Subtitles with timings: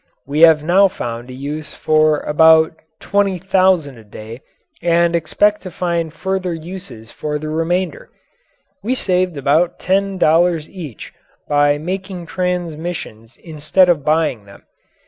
[0.25, 4.41] We have now found a use for about 20,000 a day
[4.81, 8.09] and expect to find further uses for the remainder.
[8.81, 11.13] We saved about ten dollars each
[11.47, 14.63] by making transmissions instead of buying them.